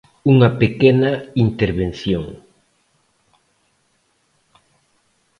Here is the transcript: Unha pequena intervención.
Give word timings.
Unha 0.31 0.49
pequena 0.61 1.11
intervención. 1.45 2.23